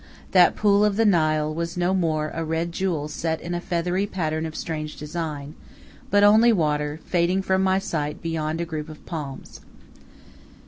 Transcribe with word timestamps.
That 0.31 0.55
pool 0.55 0.83
of 0.83 0.95
the 0.95 1.05
Nile 1.05 1.53
was 1.53 1.77
no 1.77 1.93
more 1.93 2.31
a 2.33 2.43
red 2.43 2.71
jewel 2.71 3.07
set 3.07 3.39
in 3.39 3.53
a 3.53 3.61
feathery 3.61 4.07
pattern 4.07 4.47
of 4.47 4.55
strange 4.55 4.95
design, 4.97 5.53
but 6.09 6.23
only 6.23 6.51
water 6.51 6.99
fading 7.05 7.43
from 7.43 7.61
my 7.61 7.77
sight 7.77 8.19
beyond 8.19 8.59
a 8.59 8.65
group 8.65 8.89
of 8.89 9.05
palms. 9.05 9.61